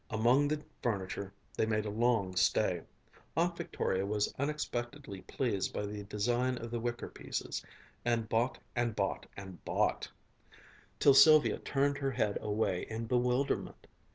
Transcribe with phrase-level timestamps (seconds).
[0.09, 2.81] Among the furniture they made a long stay.
[3.37, 7.63] Aunt Victoria was unexpectedly pleased by the design of the wicker pieces,
[8.03, 10.09] and bought and bought and bought;
[10.97, 13.85] till Sylvia turned her head away in bewilderment.